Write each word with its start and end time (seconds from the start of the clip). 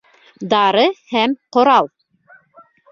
ДАРЫ 0.53 0.85
ҺӘМ 1.11 1.37
ҠОРАЛ 1.53 1.93